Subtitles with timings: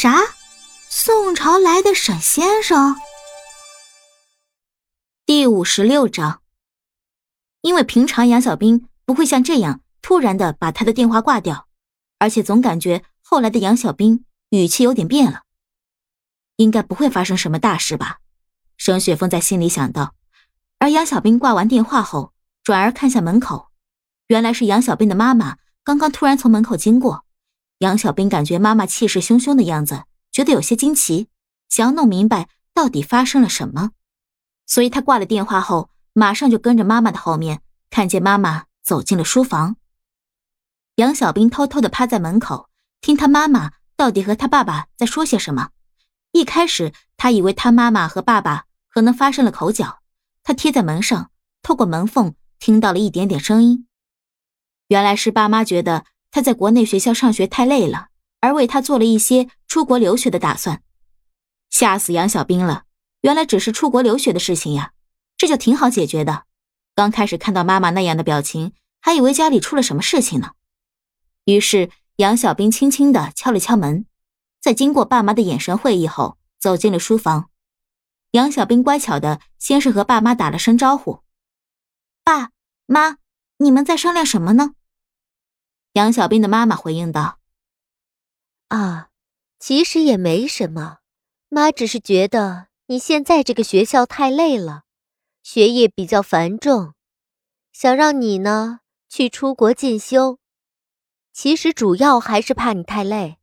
[0.00, 0.14] 啥？
[0.88, 2.94] 宋朝来的沈先生？
[5.26, 6.40] 第五十六章。
[7.62, 11.66] 因为平常杨小兵不会像这样突然的把他的电话挂掉，
[12.20, 15.42] 而且总感觉后来的杨小兵语气有点变了。
[16.54, 18.20] 应该不会发生什么大事吧？
[18.76, 20.14] 沈雪峰在心里想到。
[20.78, 23.70] 而杨小兵挂完电话后，转而看向门口，
[24.28, 27.24] 原来是杨小兵的妈妈刚刚突然从门口经过。
[27.78, 31.28] 杨小兵感觉妈妈气势汹汹的样子，觉得有些惊奇，
[31.68, 33.92] 想要弄明白到底发生了什么，
[34.66, 39.76] 所以他挂了电话后，马上就跟着妈妈的后面，看见妈妈走进了书房。
[40.96, 42.68] 杨小兵偷偷的趴在门口，
[43.00, 45.70] 听他妈妈到底和他爸爸在说些什么。
[46.32, 50.00] 一开始他以为他妈妈和爸爸可能发生了口角，
[50.42, 51.30] 他贴在门上，
[51.62, 53.86] 透过门缝听到了一点点声音，
[54.88, 56.04] 原来是爸妈觉得。
[56.30, 58.08] 他在国内学校上学太累了，
[58.40, 60.82] 而为他做了一些出国留学的打算，
[61.70, 62.84] 吓死杨小兵了。
[63.22, 64.92] 原来只是出国留学的事情呀，
[65.36, 66.44] 这就挺好解决的。
[66.94, 70.52] 刚开始看到妈妈那样的表情，还以为家里出了什么事情呢。
[71.44, 74.06] 于是杨小兵轻轻的敲了敲门，
[74.60, 77.50] 在经过爸妈的眼神会议后，走进了书房。
[78.32, 81.22] 杨小兵乖巧的先是和爸妈打了声招呼
[82.22, 82.50] ：“爸
[82.86, 83.16] 妈，
[83.56, 84.72] 你们在商量什么呢？”
[85.98, 87.40] 杨小斌的妈妈回应道
[88.70, 89.08] ：“啊，
[89.58, 90.98] 其实也没什么，
[91.48, 94.84] 妈只是觉得你现在这个学校太累了，
[95.42, 96.94] 学业比较繁重，
[97.72, 100.38] 想让你呢去出国进修。
[101.32, 103.38] 其实主要还是怕你太累，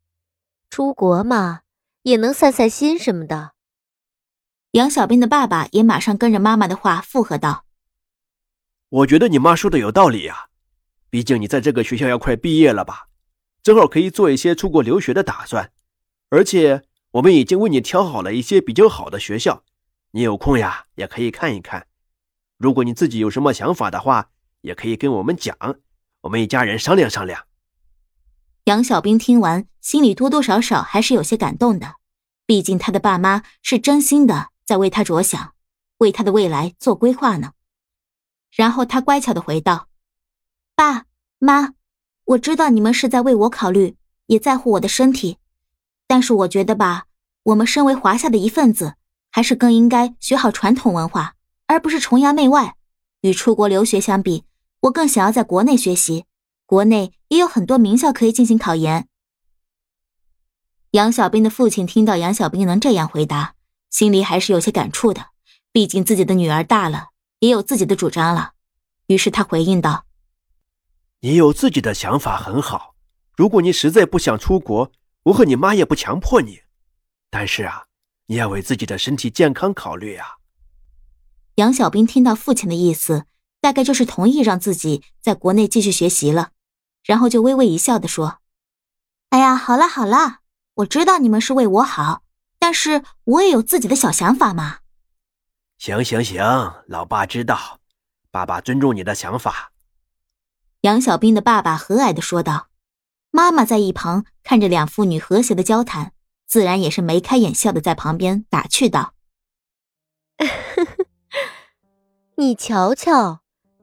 [0.69, 1.63] 出国嘛
[2.03, 3.51] 也能散散心什么的。”
[4.71, 7.65] 杨小斌的爸爸也马上跟着妈妈的话附和道
[8.87, 10.47] ：“我觉得你妈说的有道理呀。”
[11.09, 13.07] 毕竟你在这个学校要快毕业了吧，
[13.63, 15.71] 正好可以做一些出国留学的打算，
[16.29, 19.63] 而且我们已经为你挑好了一些比较好的学校，
[20.11, 21.87] 你有空呀也可以看一看。
[22.57, 24.29] 如果你自己有什么想法的话，
[24.61, 25.55] 也可以跟我们讲，
[26.21, 27.45] 我们一家人商量商量。
[28.65, 31.95] 杨小兵听完，心里多多少少还是有些感动的，
[32.45, 35.53] 毕竟他的爸妈是真心的在为他着想，
[35.99, 37.51] 为他的未来做规划呢。
[38.55, 39.87] 然后他乖巧的回道。
[40.75, 41.05] 爸
[41.39, 41.73] 妈，
[42.25, 45.37] 我知道你们是在为我考虑，也在乎我的身体，
[46.05, 47.05] 但是我觉得吧，
[47.43, 48.95] 我们身为华夏的一份子，
[49.31, 51.35] 还是更应该学好传统文化，
[51.67, 52.75] 而不是崇洋媚外。
[53.21, 54.43] 与出国留学相比，
[54.81, 56.25] 我更想要在国内学习，
[56.65, 59.07] 国内也有很多名校可以进行考研。
[60.91, 63.55] 杨小兵的父亲听到杨小兵能这样回答，
[63.89, 65.27] 心里还是有些感触的，
[65.71, 68.51] 毕竟自己的女儿大了，也有自己的主张了。
[69.07, 70.03] 于是他回应道。
[71.21, 72.95] 你有自己的想法很好，
[73.35, 74.91] 如果你实在不想出国，
[75.23, 76.61] 我和你妈也不强迫你。
[77.29, 77.85] 但是啊，
[78.27, 80.37] 你要为自己的身体健康考虑啊。
[81.55, 83.25] 杨小兵听到父亲的意思，
[83.59, 86.51] 大概就是同意让自己在国内继续学习了，
[87.03, 88.39] 然后就微微一笑的说
[89.31, 90.39] ：“哎呀，好了好了，
[90.75, 92.23] 我知道你们是为我好，
[92.59, 94.79] 但是我也有自己的小想法嘛。”
[95.79, 96.43] 行行行，
[96.87, 97.79] 老爸知道，
[98.31, 99.71] 爸爸尊重你的想法。
[100.85, 102.67] 杨小兵的爸爸和蔼的说道
[103.33, 106.11] ：“妈妈在一旁看着两父女和谐的交谈，
[106.45, 109.15] 自然也是眉开眼笑的在旁边打趣道：
[112.37, 113.39] ‘你瞧瞧，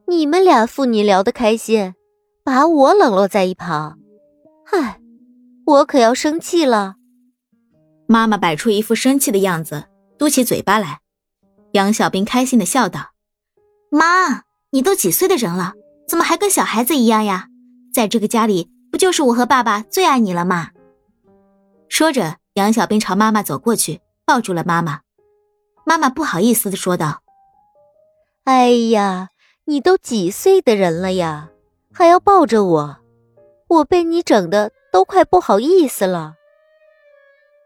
[0.06, 1.96] 你们俩父女聊得开心，
[2.44, 3.98] 把我冷落在一旁，
[4.70, 5.00] 唉，
[5.66, 6.94] 我可要生气了。’
[8.06, 11.00] 妈妈摆出一副生气的样子，嘟起嘴巴来。
[11.72, 13.10] 杨小兵开心的笑道
[13.90, 15.74] ：‘妈，你都几岁的人了？’”
[16.06, 17.48] 怎么还跟小孩子一样呀？
[17.94, 20.70] 在这个家里，不就是我和爸爸最爱你了吗？
[21.88, 25.00] 说着，杨小兵朝妈妈走过去，抱住了妈妈。
[25.84, 27.22] 妈妈不好意思的说道
[28.44, 29.28] ：“哎呀，
[29.64, 31.48] 你都几岁的人了呀，
[31.92, 32.96] 还要抱着我？
[33.68, 36.34] 我被你整的都快不好意思了。”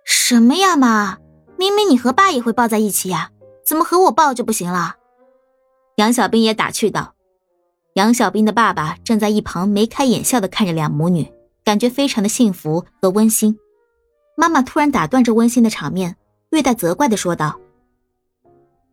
[0.06, 1.18] 什么呀，妈？
[1.58, 3.30] 明明你和爸也会抱在一起呀，
[3.66, 4.96] 怎么和我抱就不行了？
[5.96, 7.15] 杨小兵也打趣道。
[7.96, 11.26] 杨小兵的爸爸正在一旁，眉开眼笑的看着两母女，
[11.64, 13.58] 感觉非常的幸福和温馨。
[14.36, 16.14] 妈妈突然打断这温馨的场面，
[16.50, 17.58] 略带责怪的说道：“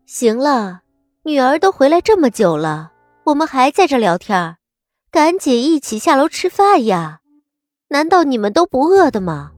[0.07, 0.83] 行了，
[1.23, 2.93] 女儿都回来这么久了，
[3.25, 4.55] 我们还在这聊天，
[5.11, 7.19] 赶紧一起下楼吃饭呀！
[7.89, 9.51] 难道你们都不饿的吗？”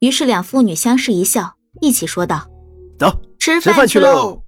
[0.00, 2.48] 于是两父女相视一笑，一起说道
[2.98, 4.42] ：“走，吃饭去喽！”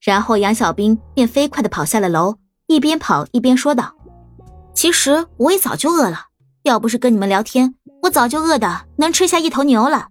[0.00, 2.36] 然后杨小兵便飞快的跑下了楼。
[2.70, 3.96] 一边跑一边说道
[4.74, 6.26] ：“其实我也早就饿了，
[6.62, 10.06] 要不是跟你们聊天，我早就饿的能吃下一头牛了。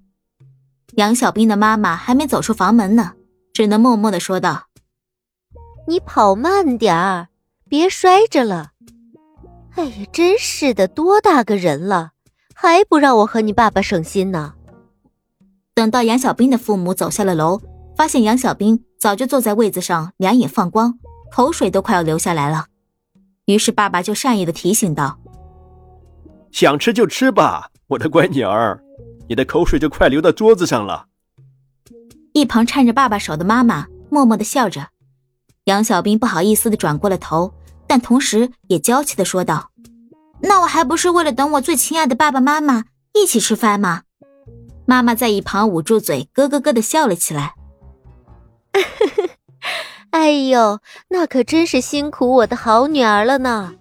[0.96, 3.14] 杨小兵的妈妈还没走出房门呢，
[3.54, 4.66] 只能默默的说道
[5.88, 7.30] ：“你跑慢点儿，
[7.70, 8.72] 别摔着了。”
[9.76, 12.12] 哎呀，真是的，多大个人了，
[12.54, 14.56] 还不让我和你爸爸省心呢。
[15.74, 17.62] 等到杨小兵的父母走下了楼，
[17.96, 21.00] 发现杨小兵早就坐在位子上，两眼放光，
[21.32, 22.66] 口水都快要流下来了。
[23.46, 25.20] 于是爸爸就善意的提醒道
[26.52, 28.80] ：“想吃就吃吧，我的乖女儿，
[29.28, 31.08] 你的口水就快流到桌子上了。”
[32.34, 34.88] 一旁搀着爸爸手的妈妈默默的笑着，
[35.66, 37.54] 杨小兵不好意思的转过了头。
[37.88, 39.72] 但同时也娇气的说道
[40.42, 42.84] ：“那我还不是为了等我最亲爱的爸爸妈妈
[43.16, 44.04] 一起吃饭吗？”
[44.86, 47.56] 妈妈在一旁捂住嘴，咯咯咯的笑了起来。
[50.12, 50.80] 哎呦，
[51.10, 53.76] 那可真是辛苦我的好女儿了呢。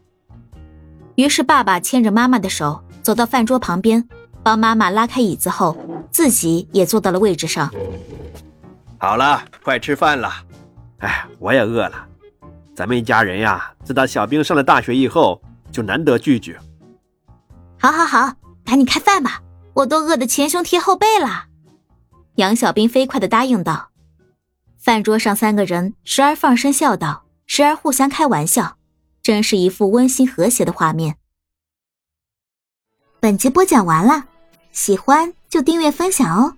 [1.17, 4.07] 于是爸爸牵着妈妈的手走到饭桌旁边，
[4.43, 5.77] 帮妈妈拉开椅子后，
[6.11, 7.73] 自己也坐到了位置上。
[8.99, 10.31] 好了，快吃饭了。
[10.99, 12.07] 哎，我也饿了。
[12.75, 15.41] 咱们一家人呀，自打小兵上了大学以后，
[15.73, 16.57] 就难得聚聚。
[17.81, 18.33] 好，好，好，
[18.65, 19.41] 赶紧开饭吧，
[19.75, 21.47] 我都饿得前胸贴后背了。
[22.37, 23.88] 杨小兵飞快的答应道。
[24.89, 28.79] 饭桌上三个人时而放声笑道，时而互相开玩笑，
[29.21, 31.17] 真是一幅温馨和谐的画面。
[33.21, 34.25] 本集播讲完了，
[34.73, 36.57] 喜欢就订阅分享哦。